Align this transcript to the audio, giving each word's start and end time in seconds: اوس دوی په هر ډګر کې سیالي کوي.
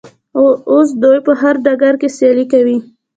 اوس 0.71 0.89
دوی 1.01 1.17
په 1.27 1.31
هر 1.41 1.55
ډګر 1.65 1.93
کې 2.01 2.09
سیالي 2.17 2.45
کوي. 2.51 2.77